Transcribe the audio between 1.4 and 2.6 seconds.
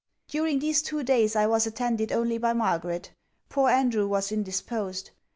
was attended only by